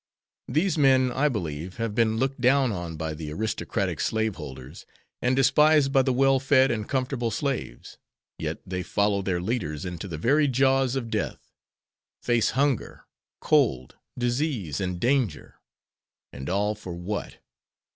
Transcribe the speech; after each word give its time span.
These 0.47 0.79
men, 0.79 1.11
I 1.11 1.29
believe, 1.29 1.77
have 1.77 1.93
been 1.93 2.17
looked 2.17 2.41
down 2.41 2.71
on 2.71 2.97
by 2.97 3.13
the 3.13 3.31
aristocratic 3.31 3.99
slaveholders, 3.99 4.83
and 5.21 5.35
despised 5.35 5.93
by 5.93 6.01
the 6.01 6.11
well 6.11 6.39
fed 6.39 6.71
and 6.71 6.89
comfortable 6.89 7.29
slaves, 7.29 7.99
yet 8.39 8.61
they 8.65 8.81
follow 8.81 9.21
their 9.21 9.39
leaders 9.39 9.85
into 9.85 10.07
the 10.07 10.17
very 10.17 10.47
jaws 10.47 10.95
of 10.95 11.11
death; 11.11 11.53
face 12.23 12.49
hunger, 12.57 13.03
cold, 13.41 13.93
disease, 14.17 14.81
and 14.81 14.99
danger; 14.99 15.59
and 16.33 16.49
all 16.49 16.73
for 16.73 16.95
what? 16.95 17.37